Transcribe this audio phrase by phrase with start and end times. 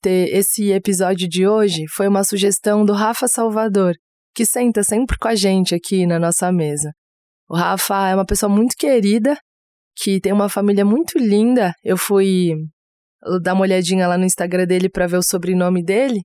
[0.00, 3.94] ter esse episódio de hoje foi uma sugestão do Rafa Salvador,
[4.34, 6.92] que senta sempre com a gente aqui na nossa mesa.
[7.48, 9.36] O Rafa é uma pessoa muito querida,
[9.96, 11.74] que tem uma família muito linda.
[11.84, 12.50] Eu fui
[13.42, 16.20] dar uma olhadinha lá no Instagram dele para ver o sobrenome dele,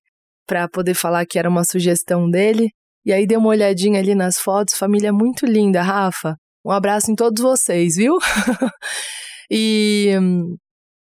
[0.48, 2.70] para poder falar que era uma sugestão dele.
[3.06, 6.36] E aí dei uma olhadinha ali nas fotos, família muito linda, Rafa.
[6.66, 8.18] Um abraço em todos vocês, viu?
[9.52, 10.14] e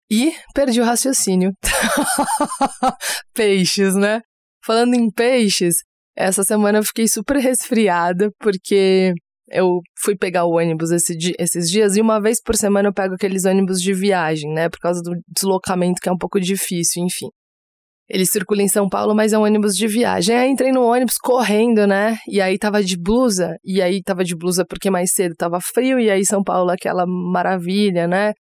[0.09, 1.51] e perdi o raciocínio.
[3.33, 4.21] peixes, né?
[4.65, 5.75] Falando em peixes,
[6.17, 9.13] essa semana eu fiquei super resfriada porque
[9.51, 13.15] eu fui pegar o ônibus esse esses dias e uma vez por semana eu pego
[13.15, 14.69] aqueles ônibus de viagem, né?
[14.69, 17.29] Por causa do deslocamento que é um pouco difícil, enfim.
[18.09, 20.35] Ele circula em São Paulo, mas é um ônibus de viagem.
[20.35, 22.17] Aí entrei no ônibus correndo, né?
[22.27, 25.99] E aí tava de blusa, e aí tava de blusa porque mais cedo tava frio,
[25.99, 28.33] e aí São Paulo aquela maravilha, né?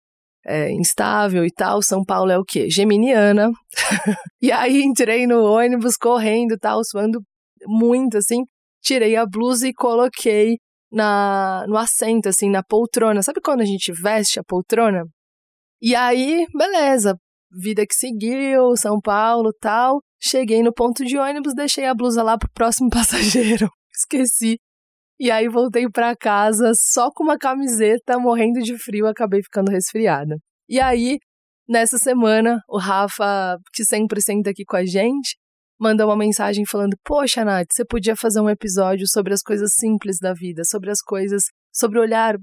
[0.47, 1.83] É, instável e tal.
[1.83, 2.71] São Paulo é o quê?
[2.71, 3.51] Geminiana.
[4.41, 7.21] e aí entrei no ônibus correndo e tal, suando
[7.67, 8.45] muito, assim.
[8.83, 10.57] Tirei a blusa e coloquei
[10.93, 13.23] na, no assento, assim, na poltrona.
[13.23, 15.05] Sabe quando a gente veste a poltrona?
[15.83, 17.17] E aí, beleza.
[17.51, 20.01] Vida que seguiu, São Paulo tal.
[20.23, 23.69] Cheguei no ponto de ônibus, deixei a blusa lá pro próximo passageiro.
[23.93, 24.59] Esqueci.
[25.19, 30.37] E aí voltei para casa só com uma camiseta, morrendo de frio, acabei ficando resfriada.
[30.69, 31.19] E aí,
[31.69, 35.37] nessa semana, o Rafa, que sempre senta aqui com a gente,
[35.81, 40.19] mandou uma mensagem falando: Poxa, Nath, você podia fazer um episódio sobre as coisas simples
[40.21, 42.37] da vida, sobre as coisas, sobre olhar,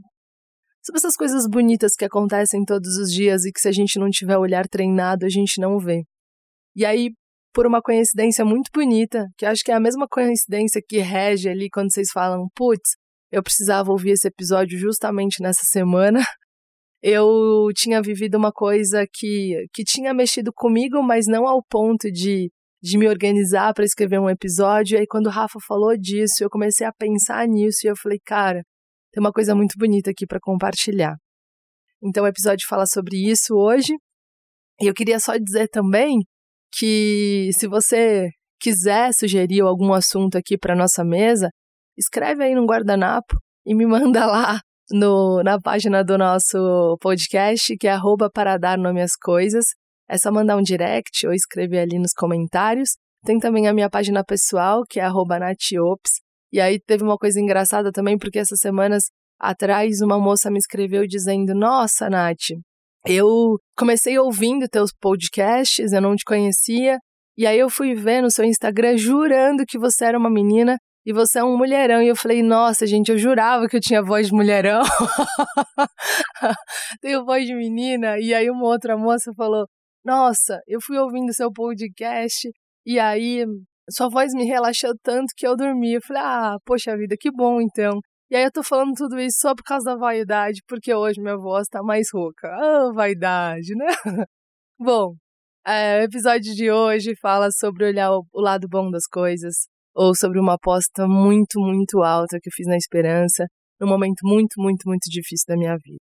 [0.84, 4.10] sobre essas coisas bonitas que acontecem todos os dias e que se a gente não
[4.10, 6.04] tiver o olhar treinado, a gente não vê.
[6.76, 7.12] E aí,
[7.54, 11.70] por uma coincidência muito bonita, que acho que é a mesma coincidência que rege ali
[11.70, 12.96] quando vocês falam, putz,
[13.32, 16.20] eu precisava ouvir esse episódio justamente nessa semana.
[17.06, 22.50] Eu tinha vivido uma coisa que, que tinha mexido comigo, mas não ao ponto de,
[22.82, 24.96] de me organizar para escrever um episódio.
[24.96, 28.20] E aí, quando o Rafa falou disso, eu comecei a pensar nisso e eu falei,
[28.24, 28.64] cara,
[29.12, 31.18] tem uma coisa muito bonita aqui para compartilhar.
[32.02, 33.94] Então, o episódio fala sobre isso hoje.
[34.80, 36.22] E eu queria só dizer também
[36.78, 38.30] que se você
[38.60, 41.50] quiser sugerir algum assunto aqui para nossa mesa,
[41.98, 44.60] escreve aí no guardanapo e me manda lá
[44.92, 47.98] no, na página do nosso podcast, que é
[48.34, 49.66] para dar nome às coisas.
[50.10, 52.92] É só mandar um direct ou escrever ali nos comentários.
[53.26, 56.12] Tem também a minha página pessoal, que é arroba natiops.
[56.52, 59.06] E aí teve uma coisa engraçada também, porque essas semanas
[59.40, 62.52] atrás uma moça me escreveu dizendo: Nossa, Nath,
[63.06, 66.98] eu comecei ouvindo teus podcasts, eu não te conhecia,
[67.38, 71.12] e aí eu fui ver no seu Instagram jurando que você era uma menina e
[71.12, 72.02] você é um mulherão.
[72.02, 74.82] E eu falei, nossa, gente, eu jurava que eu tinha voz de mulherão.
[77.02, 78.20] Tenho voz de menina.
[78.20, 79.66] E aí uma outra moça falou,
[80.06, 82.50] nossa, eu fui ouvindo seu podcast
[82.86, 83.46] e aí
[83.90, 85.94] sua voz me relaxou tanto que eu dormi.
[85.96, 88.00] Eu falei, ah, poxa vida, que bom então.
[88.34, 91.38] E aí eu tô falando tudo isso só por causa da vaidade, porque hoje minha
[91.38, 92.48] voz tá mais rouca.
[92.48, 93.86] Ah, oh, vaidade, né?
[94.80, 95.14] bom,
[95.64, 100.16] é, o episódio de hoje fala sobre olhar o, o lado bom das coisas, ou
[100.16, 103.46] sobre uma aposta muito, muito alta que eu fiz na esperança,
[103.80, 106.02] num momento muito, muito, muito difícil da minha vida.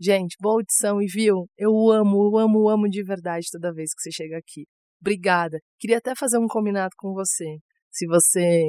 [0.00, 1.46] Gente, boa audição e viu?
[1.56, 4.64] Eu amo, amo, amo de verdade toda vez que você chega aqui.
[5.00, 5.60] Obrigada.
[5.78, 7.58] Queria até fazer um combinado com você,
[7.92, 8.64] se você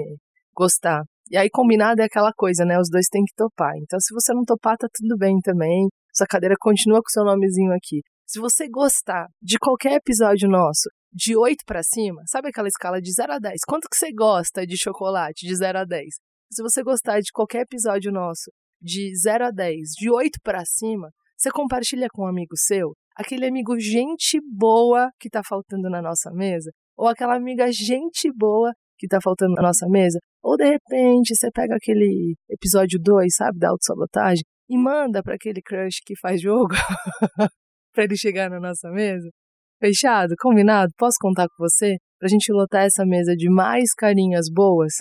[0.56, 1.02] gostar.
[1.30, 2.80] E aí, combinado é aquela coisa, né?
[2.80, 3.74] Os dois têm que topar.
[3.78, 5.88] Então, se você não topar, tá tudo bem também.
[6.14, 8.02] Sua cadeira continua com seu nomezinho aqui.
[8.26, 13.12] Se você gostar de qualquer episódio nosso, de 8 para cima, sabe aquela escala de
[13.12, 13.62] 0 a 10?
[13.68, 16.06] Quanto que você gosta de chocolate de 0 a 10?
[16.52, 18.52] Se você gostar de qualquer episódio nosso
[18.82, 23.48] de 0 a 10, de 8 para cima, você compartilha com um amigo seu, aquele
[23.48, 29.08] amigo gente boa que tá faltando na nossa mesa, ou aquela amiga gente boa que
[29.08, 33.70] tá faltando na nossa mesa, ou de repente você pega aquele episódio 2, sabe, da
[33.70, 36.74] autossabotagem, e manda para aquele crush que faz jogo
[37.94, 39.30] para ele chegar na nossa mesa.
[39.78, 40.36] Fechado?
[40.40, 40.94] Combinado?
[40.98, 44.94] Posso contar com você pra gente lotar essa mesa de mais carinhas boas?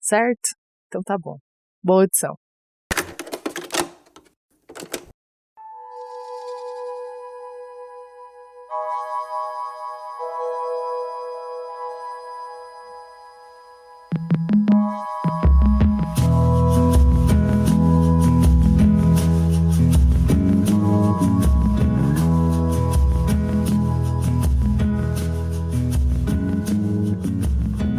[0.00, 0.48] Certo?
[0.88, 1.38] Então tá bom.
[1.80, 2.34] Boa edição.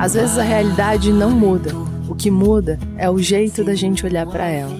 [0.09, 1.69] Às vezes a realidade não muda,
[2.09, 4.75] o que muda é o jeito da gente olhar para ela.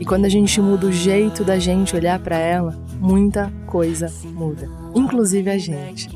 [0.00, 4.68] E quando a gente muda o jeito da gente olhar para ela, muita coisa muda,
[4.92, 6.10] inclusive a gente.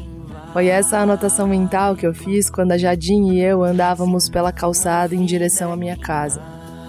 [0.52, 4.50] Foi essa a anotação mental que eu fiz quando a Jadin e eu andávamos pela
[4.50, 6.42] calçada em direção à minha casa.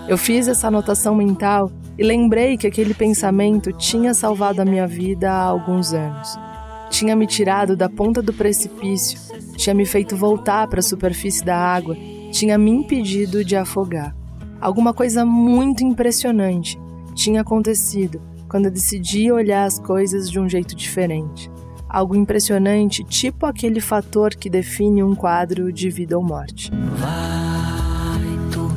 [0.08, 5.30] Eu fiz essa anotação mental e lembrei que aquele pensamento tinha salvado a minha vida
[5.30, 6.49] há alguns anos.
[6.90, 9.20] Tinha me tirado da ponta do precipício,
[9.56, 11.96] tinha me feito voltar para a superfície da água,
[12.32, 14.16] tinha me impedido de afogar.
[14.60, 16.78] Alguma coisa muito impressionante
[17.14, 21.50] tinha acontecido quando eu decidi olhar as coisas de um jeito diferente.
[21.88, 26.72] Algo impressionante, tipo aquele fator que define um quadro de vida ou morte.
[26.98, 28.70] Vai tu,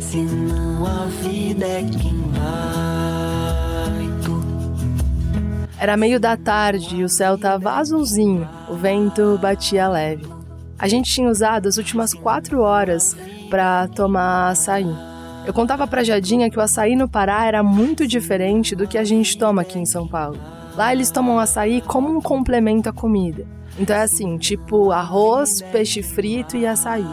[0.00, 2.89] senão a vida é quem vai.
[5.80, 10.26] Era meio da tarde e o céu estava azulzinho, o vento batia leve.
[10.78, 13.16] A gente tinha usado as últimas quatro horas
[13.48, 14.94] para tomar açaí.
[15.46, 19.04] Eu contava pra Jadinha que o açaí no Pará era muito diferente do que a
[19.04, 20.38] gente toma aqui em São Paulo.
[20.76, 23.46] Lá eles tomam açaí como um complemento à comida.
[23.78, 27.08] Então é assim, tipo arroz, peixe frito e açaí.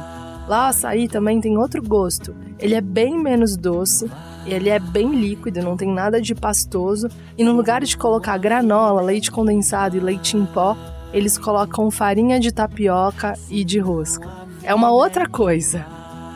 [0.45, 2.35] Lá o açaí também tem outro gosto.
[2.59, 4.11] Ele é bem menos doce,
[4.47, 7.09] ele é bem líquido, não tem nada de pastoso.
[7.37, 10.75] E no lugar de colocar granola, leite condensado e leite em pó,
[11.13, 14.29] eles colocam farinha de tapioca e de rosca.
[14.63, 15.85] É uma outra coisa.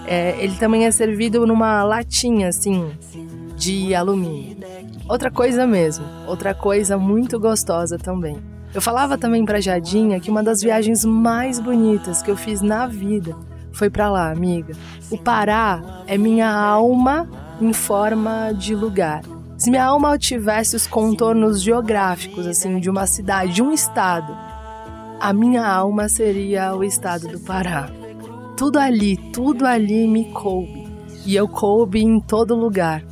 [0.05, 2.91] É, ele também é servido numa latinha, assim,
[3.55, 4.57] de alumínio.
[5.07, 8.37] Outra coisa mesmo, outra coisa muito gostosa também.
[8.73, 12.87] Eu falava também pra Jadinha que uma das viagens mais bonitas que eu fiz na
[12.87, 13.35] vida
[13.73, 14.73] foi para lá, amiga.
[15.09, 17.29] O Pará é minha alma
[17.61, 19.21] em forma de lugar.
[19.57, 24.35] Se minha alma tivesse os contornos geográficos, assim, de uma cidade, de um estado,
[25.19, 27.91] a minha alma seria o estado do Pará.
[28.57, 30.87] Tudo ali, tudo ali me coube.
[31.25, 33.03] E eu coube em todo lugar.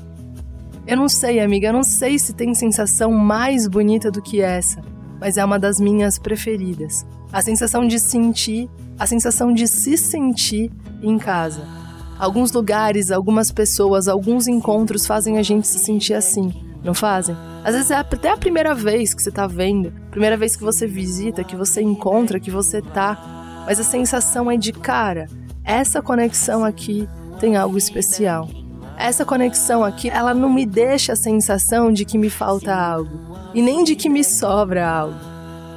[0.87, 4.81] Eu não sei, amiga, eu não sei se tem sensação mais bonita do que essa,
[5.21, 7.05] mas é uma das minhas preferidas.
[7.31, 8.67] A sensação de sentir,
[8.97, 10.71] a sensação de se sentir
[11.03, 11.78] em casa.
[12.19, 17.35] Alguns lugares, algumas pessoas, alguns encontros fazem a gente se sentir assim, não fazem?
[17.63, 20.85] Às vezes é até a primeira vez que você tá vendo, primeira vez que você
[20.85, 25.27] visita, que você encontra, que você tá, mas a sensação é de cara,
[25.63, 27.07] essa conexão aqui
[27.39, 28.49] tem algo especial.
[28.97, 33.17] Essa conexão aqui, ela não me deixa a sensação de que me falta algo
[33.53, 35.15] e nem de que me sobra algo.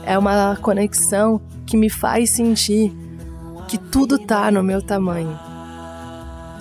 [0.04, 2.92] É uma conexão que me faz sentir
[3.68, 5.51] que tudo tá no meu tamanho.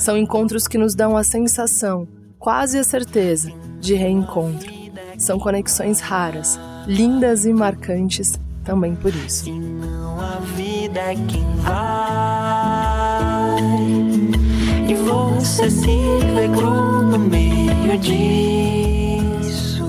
[0.02, 2.08] São encontros que nos dão a sensação,
[2.40, 4.74] quase a certeza, de reencontro.
[5.16, 8.34] São conexões raras, lindas e marcantes
[8.64, 9.44] também por isso.
[9.44, 13.62] Se não a vida é quem vai
[14.90, 19.84] e você se vê cru no meio disso.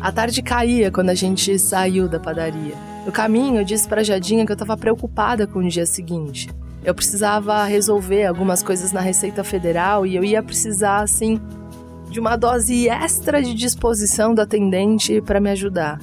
[0.00, 2.74] A tarde caía quando a gente saiu da padaria.
[3.06, 6.48] No caminho, eu disse para Jadinha que eu estava preocupada com o dia seguinte.
[6.86, 11.38] Eu precisava resolver algumas coisas na Receita Federal e eu ia precisar, assim,
[12.08, 15.98] de uma dose extra de disposição do atendente para me ajudar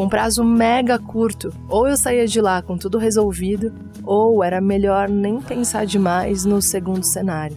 [0.00, 1.52] com prazo mega curto.
[1.68, 3.70] Ou eu saía de lá com tudo resolvido,
[4.02, 7.56] ou era melhor nem pensar demais no segundo cenário.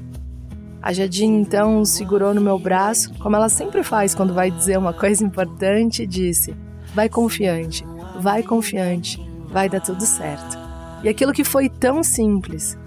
[0.81, 4.91] A Jadine então segurou no meu braço, como ela sempre faz quando vai dizer uma
[4.91, 6.53] coisa importante, e disse:
[6.93, 7.85] Vai confiante,
[8.19, 10.62] vai confiante, vai dar tudo certo.
[11.03, 12.77] E aquilo que foi tão simples,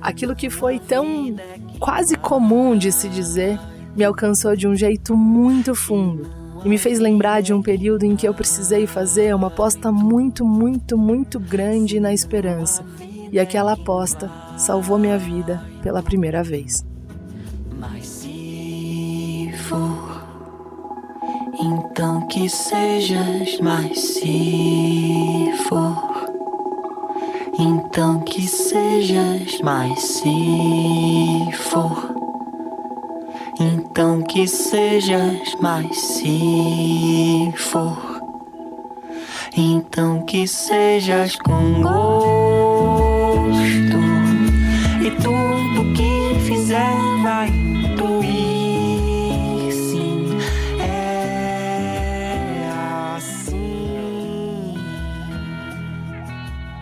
[0.00, 1.34] aquilo que foi tão
[1.78, 3.58] quase comum de se dizer,
[3.96, 8.16] me alcançou de um jeito muito fundo e me fez lembrar de um período em
[8.16, 12.84] que eu precisei fazer uma aposta muito, muito, muito grande na esperança.
[13.30, 16.84] E aquela aposta salvou minha vida pela primeira vez.
[17.78, 20.22] Mas se for,
[21.60, 26.13] então que sejas, mas se for.
[27.94, 32.12] Então que sejas, mas se for.
[33.60, 38.20] Então que sejas, mas se for,
[39.56, 42.03] então que sejas com gosto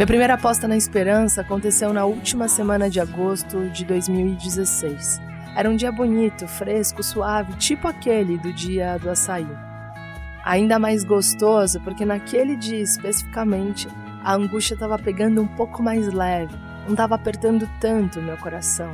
[0.03, 5.21] Minha primeira aposta na esperança aconteceu na última semana de agosto de 2016.
[5.55, 9.47] Era um dia bonito, fresco, suave, tipo aquele do dia do açaí.
[10.45, 13.87] Ainda mais gostoso porque naquele dia especificamente
[14.25, 18.93] a angústia estava pegando um pouco mais leve, não estava apertando tanto meu coração.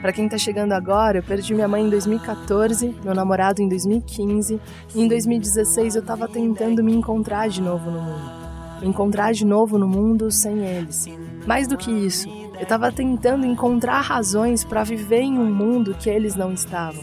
[0.00, 4.60] Para quem tá chegando agora, eu perdi minha mãe em 2014, meu namorado em 2015,
[4.94, 8.39] e em 2016 eu tava tentando me encontrar de novo no mundo.
[8.82, 11.06] Encontrar de novo no mundo sem eles.
[11.46, 16.08] Mais do que isso, eu tava tentando encontrar razões para viver em um mundo que
[16.08, 17.02] eles não estavam.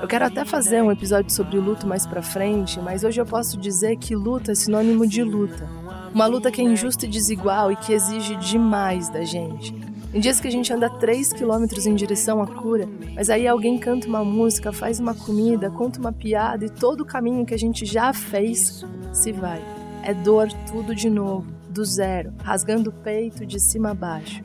[0.00, 3.58] Eu quero até fazer um episódio sobre luto mais pra frente, mas hoje eu posso
[3.58, 5.68] dizer que luta é sinônimo de luta.
[6.14, 9.74] Uma luta que é injusta e desigual e que exige demais da gente.
[10.12, 13.78] Em dias que a gente anda 3 quilômetros em direção à cura, mas aí alguém
[13.78, 17.58] canta uma música, faz uma comida, conta uma piada e todo o caminho que a
[17.58, 19.62] gente já fez se vai.
[20.02, 24.42] É dor tudo de novo, do zero, rasgando o peito de cima a baixo.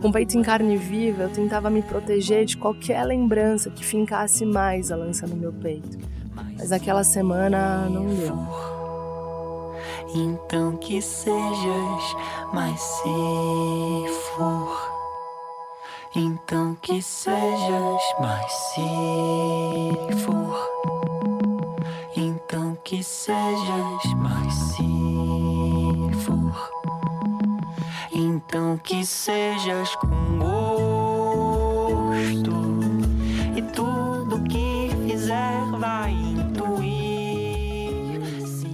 [0.00, 4.44] Com o peito em carne viva, eu tentava me proteger de qualquer lembrança que fincasse
[4.44, 5.98] mais a lança no meu peito.
[6.56, 8.38] Mas aquela semana não deu.
[10.14, 12.16] Então que sejas
[12.52, 15.00] mais se for.
[16.16, 20.68] Então que sejas mais se for.
[22.16, 24.89] Então que sejas mais se
[28.50, 30.08] Então que sejas com
[32.10, 32.50] gosto.
[33.56, 36.82] E tudo que fizer vai intuir.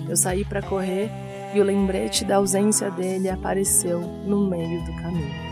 [0.09, 1.11] Eu saí para correr
[1.55, 5.46] e o lembrete da ausência dele apareceu no meio do caminho.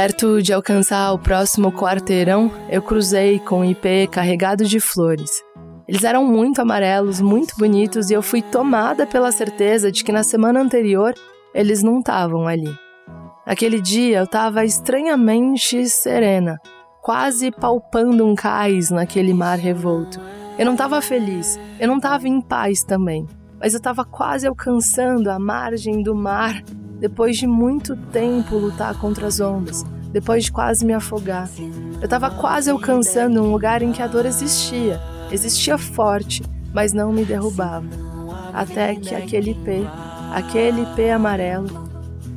[0.00, 5.42] Perto de alcançar o próximo quarteirão, eu cruzei com o IP carregado de flores.
[5.88, 10.22] Eles eram muito amarelos, muito bonitos e eu fui tomada pela certeza de que na
[10.22, 11.14] semana anterior
[11.52, 12.72] eles não estavam ali.
[13.44, 16.60] Aquele dia eu estava estranhamente serena,
[17.02, 20.20] quase palpando um cais naquele mar revolto.
[20.56, 23.26] Eu não estava feliz, eu não estava em paz também,
[23.58, 26.62] mas eu estava quase alcançando a margem do mar
[26.98, 31.48] depois de muito tempo lutar contra as ondas, depois de quase me afogar.
[32.00, 35.00] Eu estava quase alcançando um lugar em que a dor existia,
[35.30, 37.86] existia forte, mas não me derrubava.
[38.52, 39.82] Até que aquele pé,
[40.32, 41.88] aquele pé amarelo,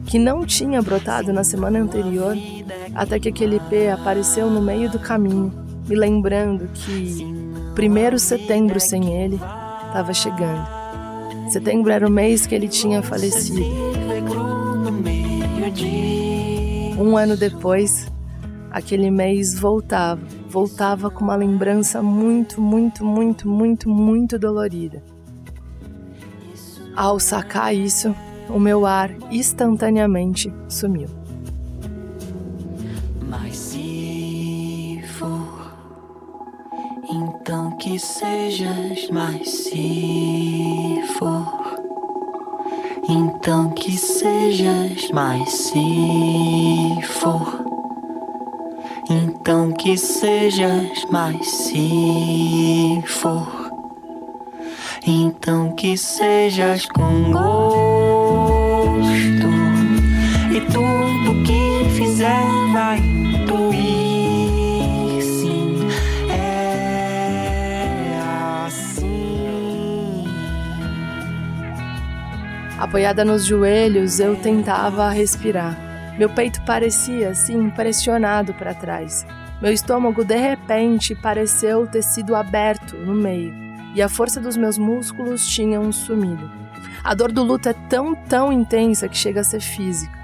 [0.06, 2.36] que não tinha brotado na semana anterior,
[2.94, 5.52] até que aquele pé apareceu no meio do caminho,
[5.88, 7.26] me lembrando que
[7.74, 9.40] primeiro setembro sem ele
[9.88, 10.68] estava chegando.
[11.50, 13.62] Setembro era o mês que ele tinha falecido.
[16.98, 18.12] Um ano depois,
[18.72, 25.04] aquele mês voltava, voltava com uma lembrança muito, muito, muito, muito, muito dolorida.
[26.96, 28.16] Ao sacar isso,
[28.50, 31.10] o meu ar instantaneamente sumiu.
[33.30, 35.74] Mas se for,
[37.10, 41.61] então que sejas, mas se for.
[43.14, 47.60] Então que sejas, mas se for.
[49.10, 53.70] Então que sejas, mas se for.
[55.06, 57.61] Então que sejas com gosto.
[72.92, 75.78] Apoiada nos joelhos, eu tentava respirar.
[76.20, 79.26] Meu peito parecia assim pressionado para trás.
[79.62, 83.54] Meu estômago de repente pareceu ter sido aberto no meio,
[83.96, 86.52] e a força dos meus músculos tinha um sumido.
[87.02, 90.20] A dor do luto é tão, tão intensa que chega a ser física.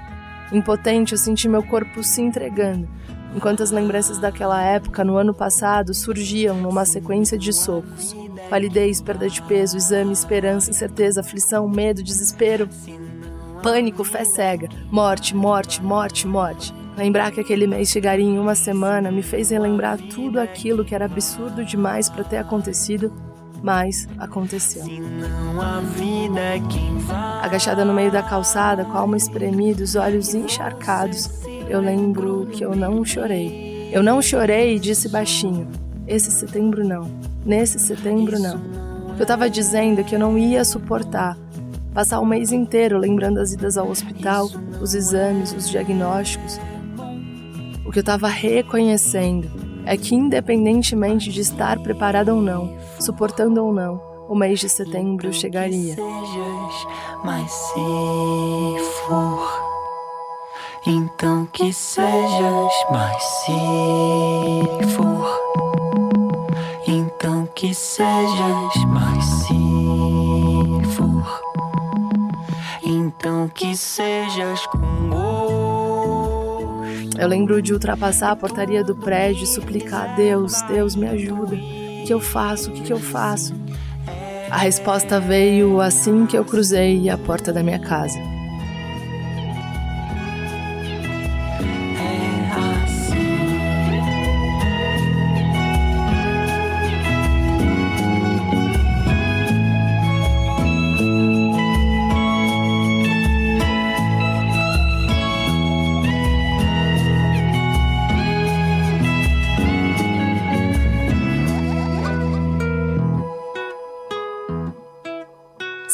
[0.52, 2.86] Impotente, eu senti meu corpo se entregando,
[3.34, 8.14] enquanto as lembranças daquela época, no ano passado, surgiam numa sequência de socos.
[8.48, 12.68] Palidez, perda de peso, exame, esperança, incerteza, aflição, medo, desespero,
[13.62, 16.74] pânico, fé cega, morte, morte, morte, morte.
[16.96, 21.04] Lembrar que aquele mês chegaria em uma semana me fez relembrar tudo aquilo que era
[21.04, 23.12] absurdo demais para ter acontecido,
[23.62, 24.82] mas aconteceu.
[27.42, 31.30] Agachada no meio da calçada, com a alma espremida, os olhos encharcados,
[31.68, 33.90] eu lembro que eu não chorei.
[33.92, 35.68] Eu não chorei e disse baixinho:
[36.06, 37.27] Esse setembro não.
[37.44, 38.60] Nesse setembro não.
[39.18, 41.36] Eu tava dizendo que eu não ia suportar
[41.98, 44.48] passar o mês inteiro lembrando as idas ao hospital,
[44.80, 46.60] os exames, os diagnósticos.
[47.84, 49.50] O que eu estava reconhecendo
[49.84, 55.32] é que, independentemente de estar preparada ou não, suportando ou não, o mês de setembro
[55.32, 55.96] chegaria.
[57.24, 57.80] Mas se
[59.06, 59.48] for,
[60.86, 65.47] então que sejas, mas se for,
[67.58, 69.52] que sejas, mas se
[70.94, 71.42] for,
[72.86, 74.78] então que sejas com
[75.10, 75.58] gosto.
[77.18, 81.56] Eu lembro de ultrapassar a portaria do prédio e suplicar: Deus, Deus, me ajuda.
[81.56, 82.70] O que eu faço?
[82.70, 83.52] O que, que eu faço?
[84.48, 88.37] A resposta veio assim que eu cruzei a porta da minha casa.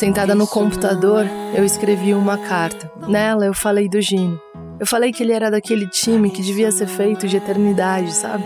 [0.05, 1.25] Sentada no computador,
[1.57, 2.93] eu escrevi uma carta.
[3.09, 4.39] Nela eu falei do Gino.
[4.79, 8.45] Eu falei que ele era daquele time que devia ser feito de eternidade, sabe?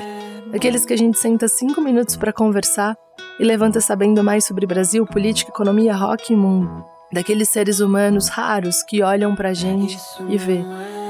[0.52, 2.96] Daqueles que a gente senta cinco minutos para conversar
[3.40, 6.84] e levanta sabendo mais sobre Brasil, política, economia, rock e mundo.
[7.12, 9.98] Daqueles seres humanos raros que olham pra gente
[10.28, 10.60] e vê.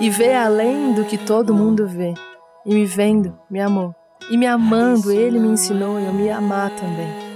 [0.00, 2.14] E vê além do que todo mundo vê.
[2.64, 3.94] E me vendo, me amou.
[4.30, 7.27] E me amando, ele me ensinou eu me amar também.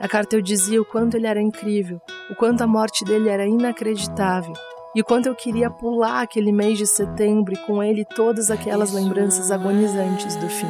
[0.00, 2.00] Na carta eu dizia o quanto ele era incrível,
[2.30, 4.52] o quanto a morte dele era inacreditável,
[4.94, 8.92] e o quanto eu queria pular aquele mês de setembro e com ele todas aquelas
[8.92, 10.68] lembranças agonizantes do fim.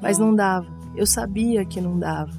[0.00, 2.32] Mas não dava, eu sabia que não dava.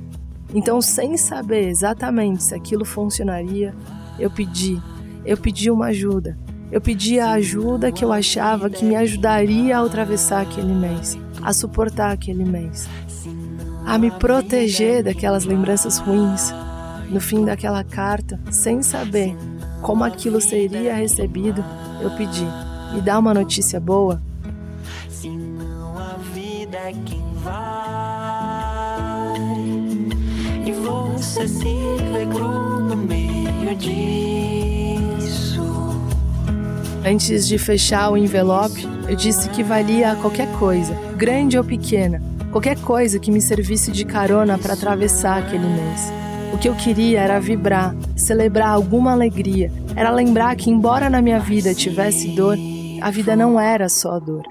[0.55, 3.75] Então, sem saber exatamente se aquilo funcionaria,
[4.17, 4.81] eu pedi,
[5.23, 6.35] eu pedi uma ajuda.
[6.71, 11.53] Eu pedi a ajuda que eu achava que me ajudaria a atravessar aquele mês, a
[11.53, 12.89] suportar aquele mês
[13.87, 16.53] a me proteger daquelas lembranças ruins.
[17.09, 19.33] No fim daquela carta, sem saber
[19.81, 21.63] como aquilo seria recebido,
[22.01, 22.45] eu pedi:
[22.93, 24.21] me dá uma notícia boa.
[25.09, 27.53] Se não a vida é quem vai
[30.65, 31.77] E você se
[32.89, 35.61] no meio disso
[37.05, 42.21] Antes de fechar o envelope, eu disse que valia qualquer coisa, grande ou pequena,
[42.57, 46.11] qualquer coisa que me servisse de carona para atravessar aquele mês.
[46.51, 51.39] O que eu queria era vibrar, celebrar alguma alegria, era lembrar que, embora na minha
[51.39, 52.57] vida tivesse dor,
[52.99, 54.41] a vida não era só dor.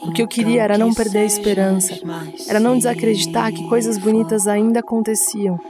[0.00, 2.00] O que eu queria era não perder a esperança,
[2.48, 5.60] era não desacreditar que coisas bonitas ainda aconteciam,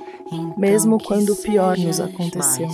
[0.56, 2.68] mesmo quando o pior nos aconteceu.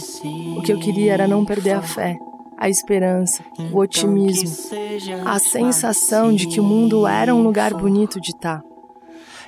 [0.59, 2.19] O que eu queria era não perder a fé,
[2.59, 4.51] a esperança, o otimismo,
[5.25, 8.61] a sensação de que o mundo era um lugar bonito de estar.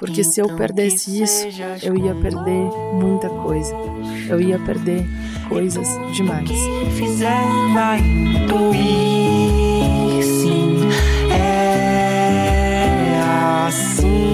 [0.02, 1.46] Porque se eu perdesse isso,
[1.80, 3.72] eu ia perder muita coisa.
[4.28, 5.06] Eu ia perder
[5.48, 6.48] coisas demais.
[6.48, 7.40] que fizer
[7.72, 8.00] vai
[10.20, 10.80] sim,
[11.30, 13.20] é
[13.68, 14.31] assim.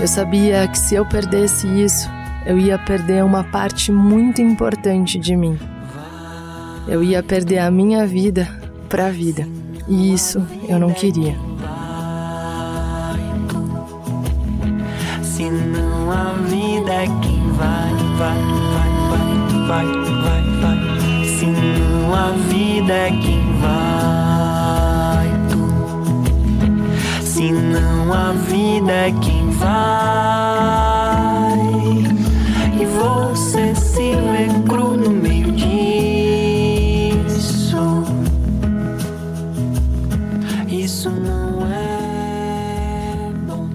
[0.00, 2.08] Eu sabia que se eu perdesse isso,
[2.46, 5.58] eu ia perder uma parte muito importante de mim.
[6.88, 8.48] Eu ia perder a minha vida
[8.88, 9.46] para a vida.
[9.86, 11.36] E isso eu não queria.
[15.22, 18.38] Se não a vida é quem vai, vai,
[19.10, 19.26] vai,
[19.68, 19.86] vai,
[20.22, 20.78] vai, vai.
[21.26, 27.22] Se não a vida é quem vai, tu.
[27.22, 31.58] Se não a vida é quem vai.
[32.80, 36.86] E você se vê cru no meio disso.
[40.68, 43.68] Isso não é bom.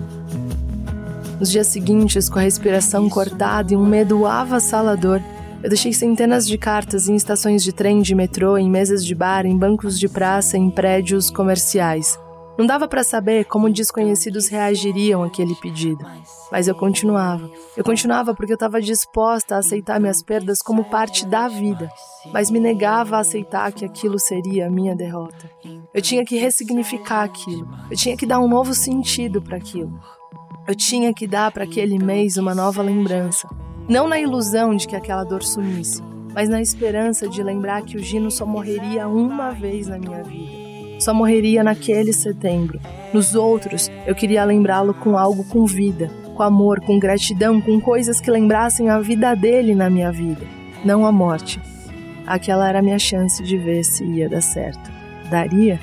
[1.40, 5.22] Nos dias seguintes, com a respiração cortada e um medo avassalador,
[5.64, 9.46] eu deixei centenas de cartas em estações de trem, de metrô, em mesas de bar,
[9.46, 12.20] em bancos de praça, em prédios comerciais.
[12.58, 16.06] Não dava para saber como desconhecidos reagiriam àquele pedido,
[16.50, 17.52] mas eu continuava.
[17.76, 21.90] Eu continuava porque eu estava disposta a aceitar minhas perdas como parte da vida,
[22.32, 25.50] mas me negava a aceitar que aquilo seria a minha derrota.
[25.94, 27.68] Eu tinha que ressignificar aquilo.
[27.92, 30.00] Eu tinha que dar um novo sentido para aquilo.
[30.66, 33.50] Eu tinha que dar para aquele mês uma nova lembrança.
[33.88, 36.02] Não na ilusão de que aquela dor sumisse,
[36.34, 40.65] mas na esperança de lembrar que o Gino só morreria uma vez na minha vida.
[41.00, 42.80] Só morreria naquele setembro.
[43.14, 48.20] Nos outros, eu queria lembrá-lo com algo com vida, com amor, com gratidão, com coisas
[48.20, 50.46] que lembrassem a vida dele na minha vida,
[50.84, 51.62] não a morte.
[52.28, 54.92] Aquela era a minha chance de ver se ia dar certo.
[55.30, 55.80] Daria?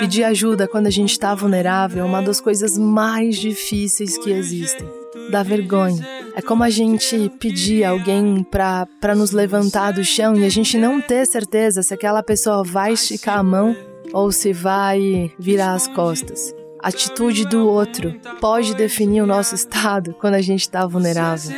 [0.00, 4.86] Pedir ajuda quando a gente está vulnerável é uma das coisas mais difíceis que existem.
[5.30, 6.06] Dá vergonha.
[6.34, 11.00] É como a gente pedir alguém para nos levantar do chão e a gente não
[11.00, 13.76] ter certeza se aquela pessoa vai esticar a mão
[14.12, 16.54] ou se vai virar as costas.
[16.82, 21.50] A atitude do outro pode definir o nosso estado quando a gente está vulnerável.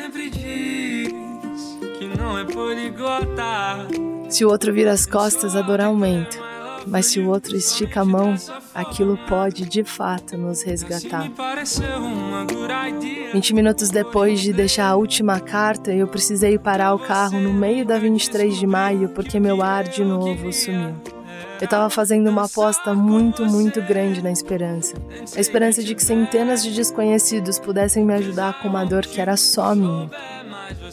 [4.28, 6.36] Se o outro vira as costas, a dor aumenta.
[6.86, 8.34] Mas se o outro estica a mão,
[8.74, 11.30] aquilo pode de fato nos resgatar.
[13.32, 17.86] 20 minutos depois de deixar a última carta, eu precisei parar o carro no meio
[17.86, 20.94] da 23 de maio porque meu ar de novo sumiu.
[21.60, 24.94] Eu estava fazendo uma aposta muito, muito grande na esperança.
[25.36, 29.36] A esperança de que centenas de desconhecidos pudessem me ajudar com uma dor que era
[29.36, 30.10] só minha.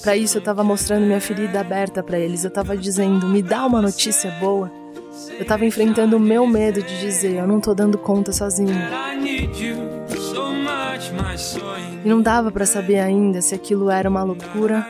[0.01, 2.43] Para isso, eu estava mostrando minha ferida aberta para eles.
[2.43, 4.71] Eu estava dizendo: me dá uma notícia boa.
[5.29, 8.75] Eu estava enfrentando o meu medo de dizer: eu não tô dando conta sozinho.
[12.03, 14.85] E não dava para saber ainda se aquilo era uma loucura.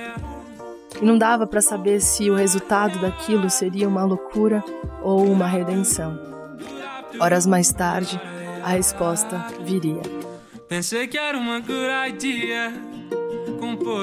[1.01, 4.63] E não dava para saber se o resultado daquilo seria uma loucura
[5.01, 6.19] ou uma redenção.
[7.19, 8.19] Horas mais tarde,
[8.63, 10.01] a resposta viria.
[10.67, 12.90] Pensei que era uma good idea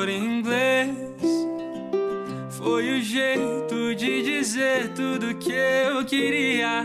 [0.08, 0.96] em inglês.
[2.50, 6.84] Foi o jeito de dizer tudo que eu queria,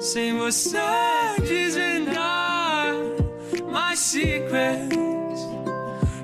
[0.00, 0.78] sem você
[1.40, 2.94] desvendar
[3.72, 5.40] mais secrets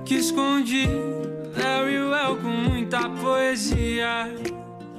[0.04, 0.86] que escondi
[1.54, 4.30] very well com muita poesia.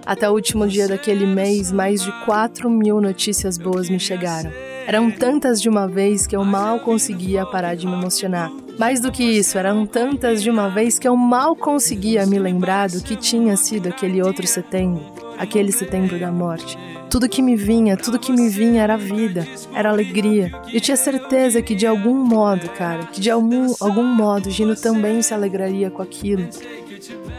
[0.06, 4.52] Até o último dia daquele mês, mais de 4 mil notícias boas me chegaram.
[4.88, 8.52] Eram tantas de uma vez que eu mal conseguia parar de me emocionar.
[8.80, 12.88] Mais do que isso, eram tantas de uma vez que eu mal conseguia me lembrar
[12.88, 15.04] do que tinha sido aquele outro setembro,
[15.38, 16.80] aquele setembro da morte.
[17.10, 20.54] Tudo que me vinha, tudo que me vinha era vida, era alegria.
[20.72, 25.22] Eu tinha certeza que de algum modo, cara, que de algum, algum modo Gino também
[25.22, 26.48] se alegraria com aquilo.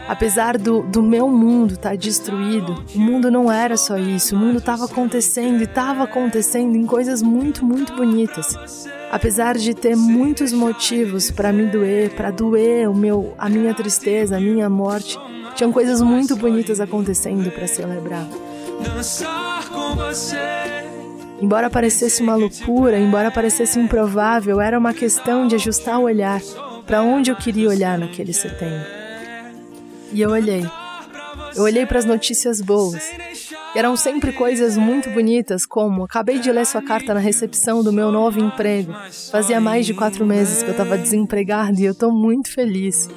[0.07, 4.35] Apesar do, do meu mundo estar tá destruído, o mundo não era só isso.
[4.35, 8.55] O mundo estava acontecendo e estava acontecendo em coisas muito, muito bonitas.
[9.11, 14.37] Apesar de ter muitos motivos para me doer, para doer o meu, a minha tristeza,
[14.37, 15.19] a minha morte,
[15.53, 18.25] tinham coisas muito bonitas acontecendo para celebrar.
[21.41, 26.39] Embora parecesse uma loucura, embora parecesse improvável, era uma questão de ajustar o olhar
[26.87, 28.87] para onde eu queria olhar naquele setembro.
[30.13, 30.65] E eu olhei.
[31.53, 33.03] Eu olhei para as notícias boas.
[33.73, 37.93] E eram sempre coisas muito bonitas, como acabei de ler sua carta na recepção do
[37.93, 38.93] meu novo emprego.
[39.31, 43.09] Fazia mais de quatro meses que eu estava desempregada e eu estou muito feliz.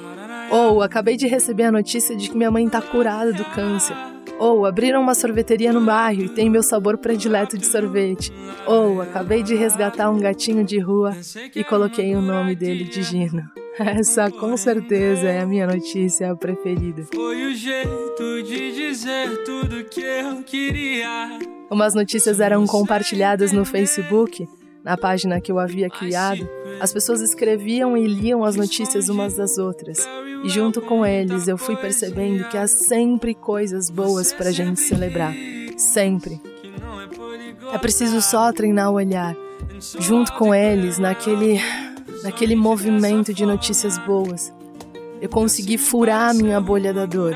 [0.49, 4.14] Ou acabei de receber a notícia de que minha mãe está curada do câncer.
[4.39, 8.33] Ou abriram uma sorveteria no bairro e tem meu sabor predileto de sorvete.
[8.65, 11.15] Ou acabei de resgatar um gatinho de rua
[11.55, 13.43] e coloquei o nome dele de Gino.
[13.77, 17.03] Essa com certeza é a minha notícia preferida.
[17.13, 21.39] Foi o jeito de dizer tudo que eu queria.
[21.69, 24.47] Umas notícias eram compartilhadas no Facebook,
[24.85, 26.47] na página que eu havia criado.
[26.79, 29.97] As pessoas escreviam e liam as notícias umas das outras.
[30.43, 35.33] E junto com eles eu fui percebendo que há sempre coisas boas pra gente celebrar.
[35.75, 36.39] Sempre.
[37.73, 39.35] É preciso só treinar o olhar.
[39.99, 41.59] Junto com eles, naquele
[42.23, 44.53] naquele movimento de notícias boas.
[45.21, 47.35] Eu consegui furar a minha bolha da dor.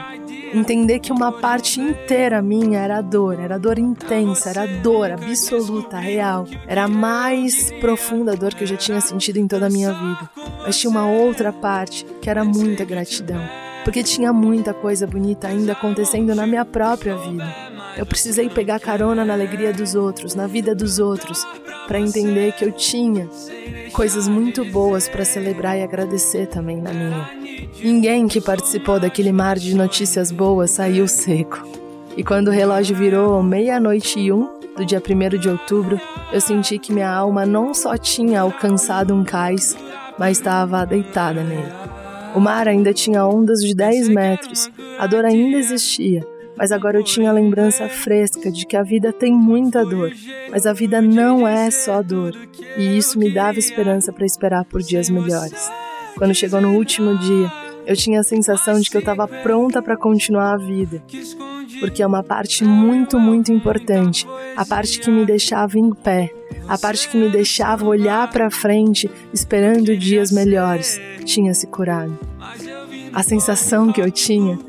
[0.54, 6.48] Entender que uma parte inteira minha era dor, era dor intensa, era dor absoluta, real.
[6.68, 10.30] Era a mais profunda dor que eu já tinha sentido em toda a minha vida.
[10.66, 13.42] Mas tinha uma outra parte que era muita gratidão,
[13.84, 17.70] porque tinha muita coisa bonita ainda acontecendo na minha própria vida.
[17.96, 21.46] Eu precisei pegar carona na alegria dos outros, na vida dos outros,
[21.88, 23.30] para entender que eu tinha
[23.92, 27.49] coisas muito boas para celebrar e agradecer também na minha.
[27.84, 31.64] Ninguém que participou daquele mar de notícias boas saiu seco.
[32.16, 36.00] E quando o relógio virou meia-noite e um do dia 1 de outubro,
[36.32, 39.76] eu senti que minha alma não só tinha alcançado um cais,
[40.18, 41.72] mas estava deitada nele.
[42.36, 47.04] O mar ainda tinha ondas de 10 metros, a dor ainda existia, mas agora eu
[47.04, 50.12] tinha a lembrança fresca de que a vida tem muita dor,
[50.52, 52.36] mas a vida não é só dor,
[52.78, 55.70] e isso me dava esperança para esperar por dias melhores.
[56.20, 57.50] Quando chegou no último dia,
[57.88, 61.02] eu tinha a sensação de que eu estava pronta para continuar a vida,
[61.80, 66.30] porque é uma parte muito, muito importante, a parte que me deixava em pé,
[66.68, 72.20] a parte que me deixava olhar para frente, esperando dias melhores, tinha se curado.
[73.14, 74.60] A sensação que eu tinha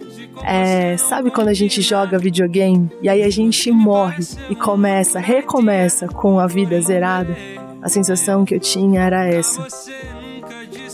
[0.44, 6.06] é, sabe quando a gente joga videogame e aí a gente morre e começa, recomeça
[6.06, 7.36] com a vida zerada?
[7.82, 9.66] A sensação que eu tinha era essa.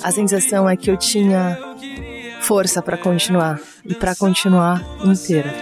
[0.03, 1.59] A sensação é que eu tinha
[2.41, 5.53] força para continuar e para continuar inteira.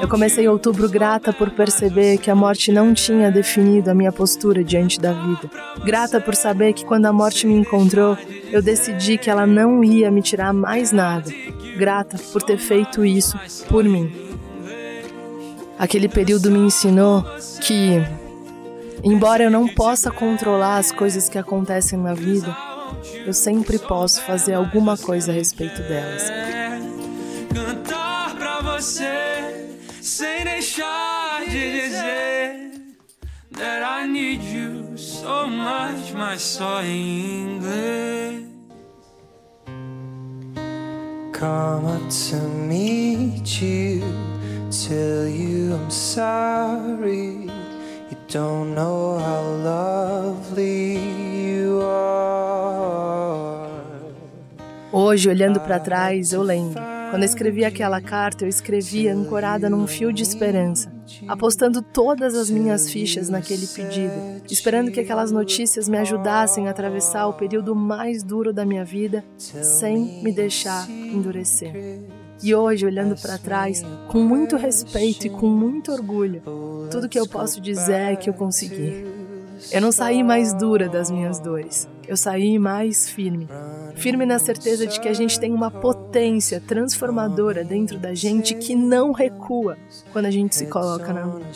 [0.00, 4.62] Eu comecei outubro grata por perceber que a morte não tinha definido a minha postura
[4.62, 5.50] diante da vida.
[5.84, 8.16] Grata por saber que quando a morte me encontrou,
[8.52, 11.30] eu decidi que ela não ia me tirar mais nada.
[11.76, 13.36] Grata por ter feito isso
[13.68, 14.12] por mim.
[15.78, 17.24] Aquele período me ensinou
[17.60, 18.02] que,
[19.02, 22.56] embora eu não possa controlar as coisas que acontecem na vida,
[23.24, 26.22] eu sempre posso fazer alguma coisa a respeito delas.
[27.52, 32.66] Cantar pra você sem deixar de dizer
[33.52, 38.46] that I need you so much, mas só em inglês.
[41.32, 44.00] Come up to meet you,
[44.70, 47.65] tell you I'm sorry.
[48.28, 50.98] Don't know how lovely
[51.48, 53.70] you are.
[54.92, 59.86] Hoje, olhando para trás, eu lembro quando eu escrevi aquela carta, eu escrevia ancorada num
[59.86, 60.92] fio de esperança,
[61.28, 67.28] apostando todas as minhas fichas naquele pedido, esperando que aquelas notícias me ajudassem a atravessar
[67.28, 72.00] o período mais duro da minha vida sem me deixar endurecer.
[72.42, 76.42] E hoje, olhando para trás, com muito respeito e com muito orgulho,
[76.90, 79.06] tudo que eu posso dizer é que eu consegui.
[79.72, 83.48] Eu não saí mais dura das minhas dores, eu saí mais firme.
[83.94, 88.74] Firme na certeza de que a gente tem uma potência transformadora dentro da gente que
[88.74, 89.78] não recua
[90.12, 91.46] quando a gente se coloca na luta.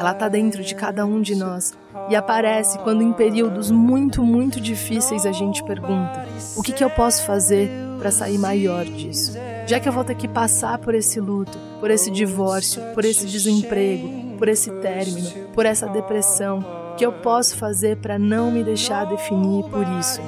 [0.00, 1.72] Ela está dentro de cada um de nós
[2.10, 6.90] e aparece quando, em períodos muito, muito difíceis, a gente pergunta: o que, que eu
[6.90, 9.38] posso fazer para sair maior disso?
[9.66, 13.26] Já que eu vou ter que passar por esse luto, por esse divórcio, por esse
[13.26, 16.64] desemprego, por esse término, por essa depressão,
[16.96, 20.20] que eu posso fazer para não me deixar definir por isso?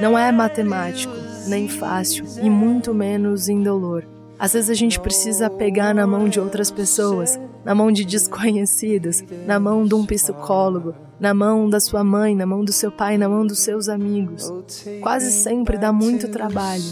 [0.00, 1.14] Não é matemático,
[1.46, 4.04] nem fácil e muito menos indolor.
[4.38, 9.24] Às vezes a gente precisa pegar na mão de outras pessoas, na mão de desconhecidos,
[9.46, 13.16] na mão de um psicólogo, na mão da sua mãe, na mão do seu pai,
[13.16, 14.52] na mão dos seus amigos.
[15.00, 16.82] Quase sempre dá muito trabalho,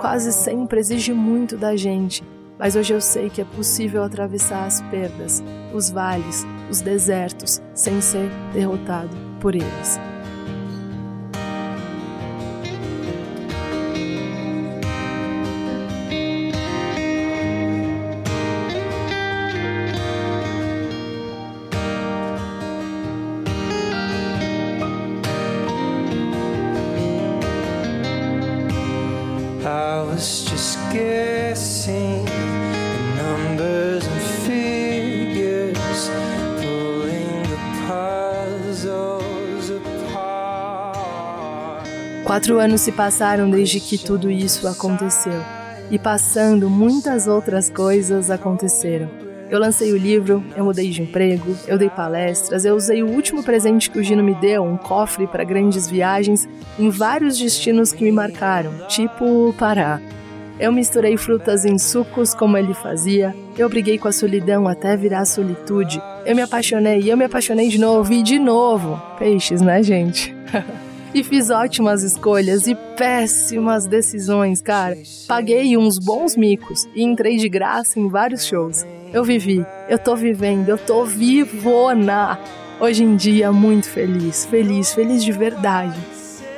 [0.00, 2.22] quase sempre exige muito da gente,
[2.58, 5.42] mas hoje eu sei que é possível atravessar as perdas,
[5.74, 9.98] os vales, os desertos, sem ser derrotado por eles.
[31.72, 32.22] Guessing
[33.16, 36.10] numbers and figures,
[36.60, 37.56] pulling the
[37.88, 40.98] puzzles apart.
[42.26, 45.40] Quatro anos se passaram desde que tudo isso aconteceu.
[45.90, 49.08] E passando, muitas outras coisas aconteceram.
[49.50, 53.42] Eu lancei o livro, eu mudei de emprego, eu dei palestras, eu usei o último
[53.42, 56.46] presente que o Gino me deu, um cofre para grandes viagens,
[56.78, 60.00] em vários destinos que me marcaram, tipo Pará.
[60.62, 65.24] Eu misturei frutas em sucos como ele fazia, eu briguei com a solidão até virar
[65.24, 66.00] solitude.
[66.24, 68.96] Eu me apaixonei eu me apaixonei de novo e de novo.
[69.18, 70.32] Peixes, né, gente?
[71.14, 74.96] E fiz ótimas escolhas e péssimas decisões, cara.
[75.28, 78.86] Paguei uns bons micos e entrei de graça em vários shows.
[79.12, 82.38] Eu vivi, eu tô vivendo, eu tô vivona.
[82.80, 86.00] Hoje em dia, muito feliz, feliz, feliz de verdade.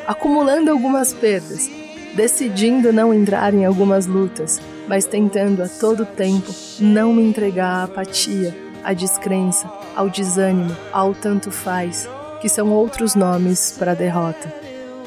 [0.06, 1.68] Acumulando algumas perdas,
[2.14, 7.84] decidindo não entrar em algumas lutas, mas tentando a todo tempo não me entregar à
[7.84, 12.08] apatia, à descrença, ao desânimo, ao tanto faz,
[12.40, 14.52] que são outros nomes para derrota.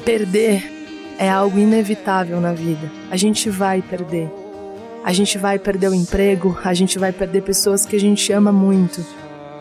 [0.04, 0.78] Perder
[1.18, 2.90] é algo inevitável na vida.
[3.10, 4.30] A gente vai perder.
[5.04, 8.52] A gente vai perder o emprego, a gente vai perder pessoas que a gente ama
[8.52, 9.04] muito.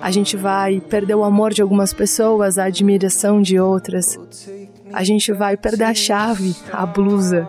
[0.02, 4.18] A gente vai perder o amor de algumas pessoas, a admiração de outras.
[4.94, 7.48] A gente vai perder a chave, a blusa.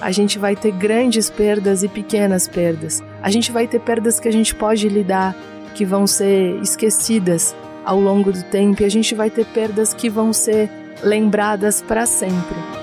[0.00, 3.02] A gente vai ter grandes perdas e pequenas perdas.
[3.22, 5.34] A gente vai ter perdas que a gente pode lidar,
[5.74, 10.08] que vão ser esquecidas ao longo do tempo, e a gente vai ter perdas que
[10.08, 10.70] vão ser
[11.02, 12.77] lembradas para sempre.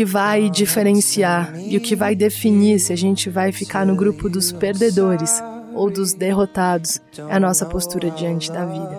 [0.00, 4.30] Que vai diferenciar e o que vai definir se a gente vai ficar no grupo
[4.30, 5.42] dos perdedores
[5.74, 8.98] ou dos derrotados é a nossa postura diante da vida.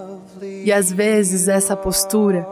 [0.64, 2.46] E às vezes essa postura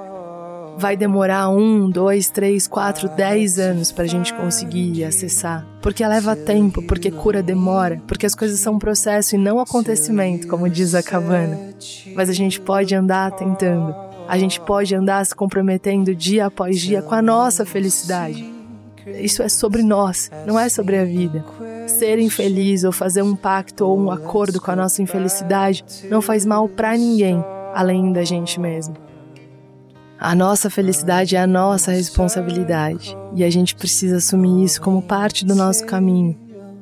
[0.80, 5.64] vai demorar um, dois, três, quatro, dez anos para a gente conseguir acessar.
[5.80, 10.48] Porque leva tempo, porque cura demora, porque as coisas são um processo e não acontecimento,
[10.48, 11.76] como diz a cabana.
[12.16, 17.02] Mas a gente pode andar tentando a gente pode andar se comprometendo dia após dia
[17.02, 18.48] com a nossa felicidade.
[19.08, 21.44] Isso é sobre nós, não é sobre a vida.
[21.88, 26.46] Ser infeliz ou fazer um pacto ou um acordo com a nossa infelicidade não faz
[26.46, 28.96] mal para ninguém além da gente mesmo.
[30.20, 35.44] A nossa felicidade é a nossa responsabilidade e a gente precisa assumir isso como parte
[35.44, 36.38] do nosso caminho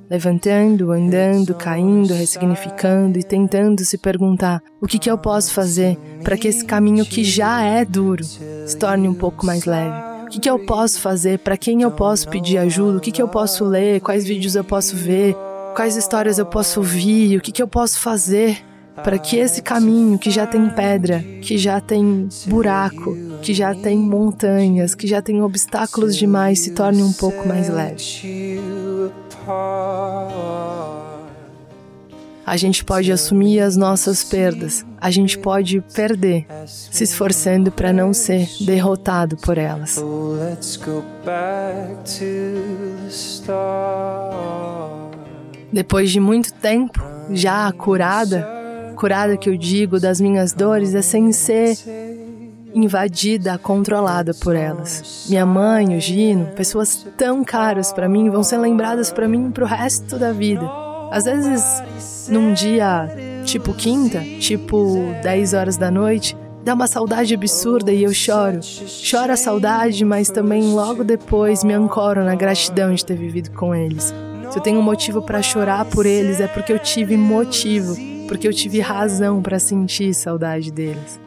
[0.10, 6.38] levantando, andando, caindo, ressignificando e tentando se perguntar o que, que eu posso fazer para
[6.38, 10.08] que esse caminho que já é duro se torne um pouco mais leve.
[10.26, 11.39] O que, que eu posso fazer?
[11.39, 12.98] Para quem eu posso pedir ajuda?
[12.98, 14.02] O que, que eu posso ler?
[14.02, 15.36] Quais vídeos eu posso ver?
[15.74, 17.38] Quais histórias eu posso ouvir?
[17.38, 18.58] O que, que eu posso fazer
[19.04, 23.98] para que esse caminho que já tem pedra, que já tem buraco, que já tem
[23.98, 28.04] montanhas, que já tem obstáculos demais se torne um pouco mais leve?
[32.45, 38.13] A gente pode assumir as nossas perdas, a gente pode perder, se esforçando para não
[38.13, 40.01] ser derrotado por elas.
[45.73, 48.47] Depois de muito tempo, já curada,
[48.95, 51.75] curada que eu digo das minhas dores, é sem ser
[52.73, 55.25] invadida, controlada por elas.
[55.30, 59.65] Minha mãe, o Gino, pessoas tão caras para mim, vão ser lembradas para mim pro
[59.65, 60.69] resto da vida.
[61.12, 63.10] Às vezes, num dia
[63.45, 68.60] tipo quinta, tipo 10 horas da noite, dá uma saudade absurda e eu choro.
[68.62, 73.73] Choro a saudade, mas também logo depois me ancoro na gratidão de ter vivido com
[73.73, 74.13] eles.
[74.51, 77.95] Se eu tenho motivo para chorar por eles é porque eu tive motivo,
[78.27, 81.20] porque eu tive razão para sentir saudade deles.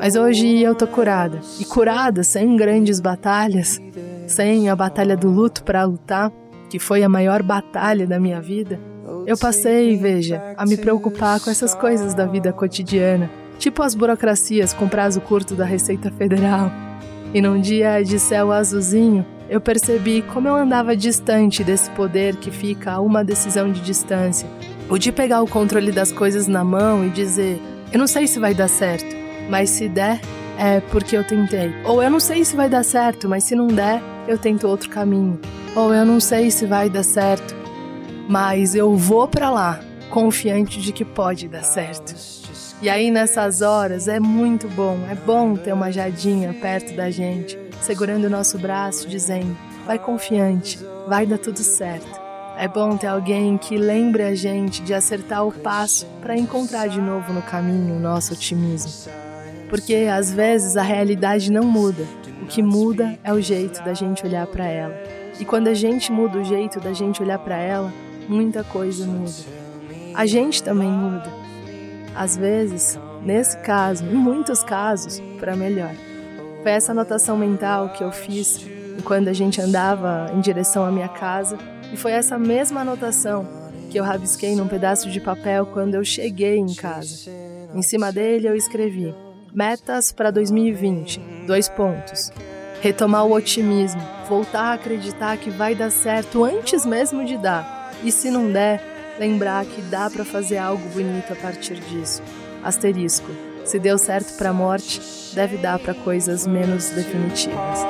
[0.00, 1.40] Mas hoje eu tô curada.
[1.58, 3.78] E curada sem grandes batalhas,
[4.26, 6.32] sem a batalha do luto para lutar,
[6.70, 8.80] que foi a maior batalha da minha vida.
[9.26, 14.72] Eu passei, veja, a me preocupar com essas coisas da vida cotidiana, tipo as burocracias
[14.72, 16.72] com prazo curto da Receita Federal.
[17.34, 22.50] E num dia de céu azulzinho, eu percebi como eu andava distante desse poder que
[22.50, 24.48] fica a uma decisão de distância.
[24.88, 27.60] O de pegar o controle das coisas na mão e dizer:
[27.92, 29.19] eu não sei se vai dar certo,
[29.50, 30.20] mas se der,
[30.56, 31.74] é porque eu tentei.
[31.84, 34.88] Ou eu não sei se vai dar certo, mas se não der, eu tento outro
[34.88, 35.40] caminho.
[35.74, 37.54] Ou eu não sei se vai dar certo,
[38.28, 42.14] mas eu vou para lá, confiante de que pode dar certo.
[42.80, 47.58] E aí nessas horas é muito bom, é bom ter uma jadinha perto da gente,
[47.82, 52.20] segurando o nosso braço, dizendo: vai confiante, vai dar tudo certo.
[52.56, 57.00] É bom ter alguém que lembre a gente de acertar o passo para encontrar de
[57.00, 59.29] novo no caminho o nosso otimismo.
[59.70, 62.04] Porque às vezes a realidade não muda,
[62.42, 64.94] o que muda é o jeito da gente olhar para ela.
[65.38, 67.90] E quando a gente muda o jeito da gente olhar para ela,
[68.28, 69.32] muita coisa muda.
[70.14, 71.30] A gente também muda.
[72.14, 75.94] Às vezes, nesse caso, em muitos casos, para melhor.
[76.62, 78.66] Foi essa anotação mental que eu fiz
[79.04, 81.56] quando a gente andava em direção à minha casa,
[81.92, 83.46] e foi essa mesma anotação
[83.90, 87.30] que eu rabisquei num pedaço de papel quando eu cheguei em casa.
[87.74, 89.14] Em cima dele eu escrevi:
[89.52, 92.30] Metas para 2020, dois pontos.
[92.80, 97.92] Retomar o otimismo, voltar a acreditar que vai dar certo antes mesmo de dar.
[98.04, 98.80] E se não der,
[99.18, 102.22] lembrar que dá para fazer algo bonito a partir disso.
[102.62, 103.30] Asterisco.
[103.64, 105.00] Se deu certo para a morte,
[105.34, 107.80] deve dar para coisas menos definitivas.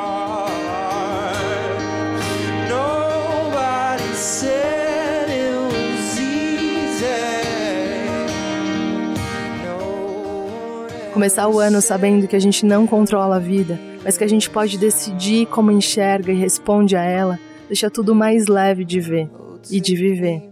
[11.12, 14.48] Começar o ano sabendo que a gente não controla a vida, mas que a gente
[14.48, 19.28] pode decidir como enxerga e responde a ela, deixa tudo mais leve de ver
[19.68, 20.42] e de viver.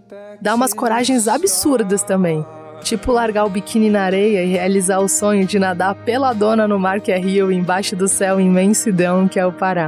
[0.40, 2.44] Dá umas coragens absurdas também,
[2.82, 6.78] tipo largar o biquíni na areia e realizar o sonho de nadar pela dona no
[6.78, 9.86] mar que é rio, embaixo do céu imensidão que é o Pará.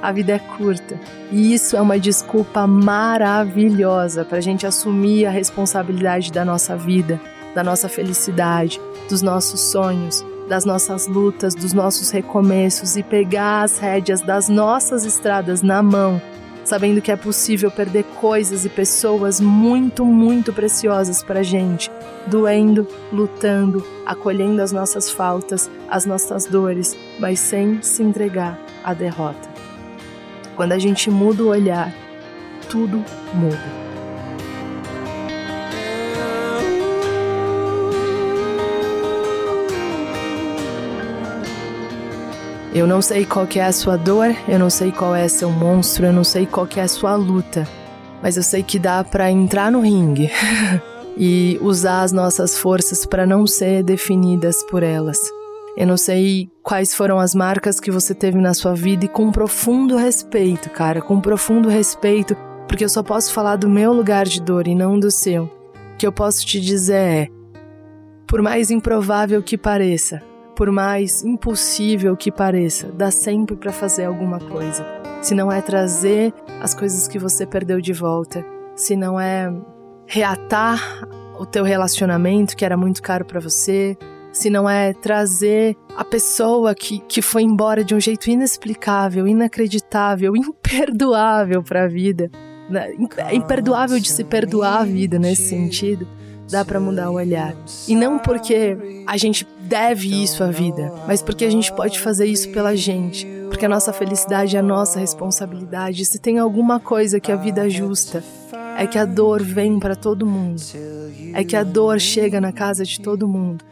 [0.00, 0.98] A vida é curta
[1.32, 7.20] e isso é uma desculpa maravilhosa para a gente assumir a responsabilidade da nossa vida,
[7.54, 13.78] da nossa felicidade, dos nossos sonhos, das nossas lutas, dos nossos recomeços e pegar as
[13.78, 16.20] rédeas das nossas estradas na mão,
[16.64, 21.90] sabendo que é possível perder coisas e pessoas muito, muito preciosas para gente,
[22.26, 29.48] doendo, lutando, acolhendo as nossas faltas, as nossas dores, mas sem se entregar à derrota.
[30.56, 31.94] Quando a gente muda o olhar,
[32.68, 33.87] tudo muda.
[42.74, 45.50] Eu não sei qual que é a sua dor, eu não sei qual é seu
[45.50, 47.66] monstro, eu não sei qual que é a sua luta,
[48.22, 50.30] mas eu sei que dá para entrar no ringue
[51.16, 55.18] e usar as nossas forças para não ser definidas por elas.
[55.78, 59.32] Eu não sei quais foram as marcas que você teve na sua vida e com
[59.32, 64.42] profundo respeito, cara, com profundo respeito, porque eu só posso falar do meu lugar de
[64.42, 65.44] dor e não do seu.
[65.44, 67.28] O que eu posso te dizer é:
[68.26, 70.20] por mais improvável que pareça,
[70.58, 74.84] por mais impossível que pareça, dá sempre para fazer alguma coisa.
[75.22, 78.44] Se não é trazer as coisas que você perdeu de volta,
[78.74, 79.54] se não é
[80.04, 83.96] reatar o teu relacionamento que era muito caro para você,
[84.32, 90.34] se não é trazer a pessoa que, que foi embora de um jeito inexplicável, inacreditável,
[90.34, 92.32] imperdoável para a vida.
[92.68, 92.94] Né?
[93.18, 96.04] É imperdoável de se perdoar a vida nesse sentido
[96.50, 97.54] dá para mudar o olhar.
[97.86, 102.26] E não porque a gente deve isso à vida, mas porque a gente pode fazer
[102.26, 103.26] isso pela gente.
[103.48, 106.04] Porque a nossa felicidade é a nossa responsabilidade.
[106.04, 108.22] Se tem alguma coisa que a vida é justa,
[108.78, 110.60] é que a dor vem para todo mundo.
[111.34, 113.64] É que a dor chega na casa de todo mundo.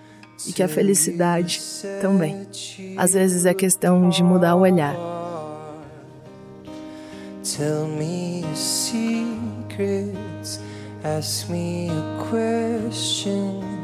[0.47, 1.61] E que a felicidade
[2.01, 2.47] também.
[2.97, 4.97] Às vezes é questão de mudar o olhar.
[7.43, 10.61] Tell me secrets.
[11.05, 11.89] Ask me
[12.29, 13.76] questions.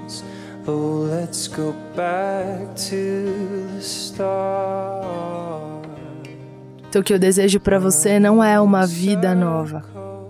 [0.65, 3.33] Oh, let's go back to
[3.75, 5.03] the start.
[6.89, 9.83] Então, o que eu desejo para você não é uma vida nova,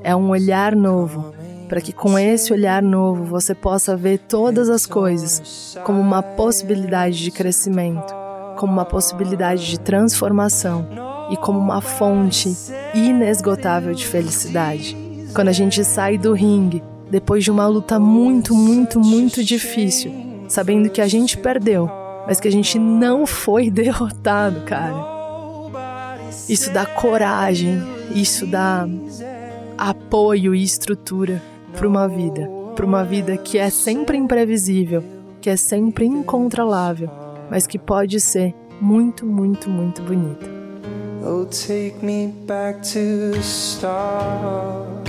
[0.02, 1.34] é um olhar novo,
[1.68, 7.22] para que com esse olhar novo você possa ver todas as coisas como uma possibilidade
[7.22, 8.14] de crescimento,
[8.56, 10.88] como uma possibilidade de transformação
[11.30, 12.56] e como uma fonte
[12.94, 14.96] inesgotável de felicidade.
[15.34, 20.10] Quando a gente sai do ringue, depois de uma luta muito, muito, muito difícil,
[20.48, 21.86] sabendo que a gente perdeu,
[22.26, 25.12] mas que a gente não foi derrotado, cara.
[26.48, 27.82] Isso dá coragem,
[28.14, 28.88] isso dá
[29.76, 31.42] apoio e estrutura
[31.76, 35.04] para uma vida, para uma vida que é sempre imprevisível,
[35.38, 37.10] que é sempre incontrolável,
[37.50, 40.50] mas que pode ser muito, muito, muito bonita.
[41.22, 45.01] Oh, take me back to the start.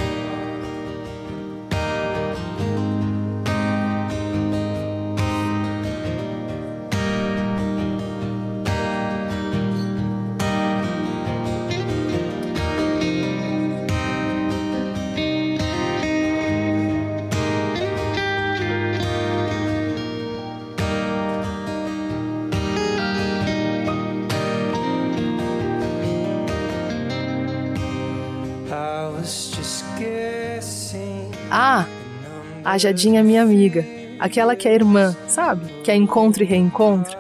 [32.74, 33.86] A Jadinha minha amiga.
[34.20, 35.72] Aquela que é irmã, sabe?
[35.84, 37.16] Que é encontro e reencontro.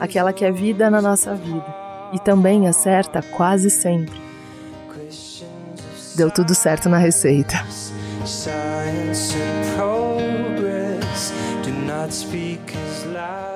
[0.00, 1.66] Aquela que é vida na nossa vida.
[2.10, 4.18] E também acerta quase sempre.
[6.16, 7.62] Deu tudo certo na receita.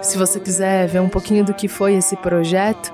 [0.03, 2.93] Se você quiser ver um pouquinho do que foi esse projeto,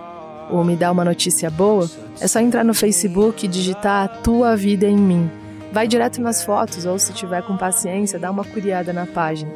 [0.49, 1.91] ou me dar uma notícia boa,
[2.21, 5.44] é só entrar no Facebook e digitar tua vida em mim.
[5.75, 9.51] Vai direto nas fotos ou se tiver com paciência, dá uma curiada na página.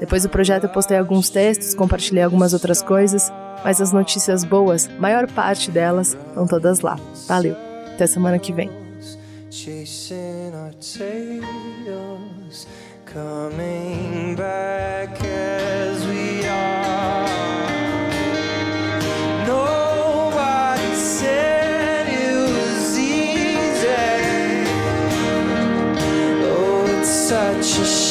[0.00, 3.30] Depois do projeto eu postei alguns textos, compartilhei algumas outras coisas,
[3.62, 6.98] mas as notícias boas, maior parte delas, estão todas lá.
[7.26, 7.54] Valeu.
[7.92, 8.70] Até semana que vem.
[13.04, 16.17] coming back as we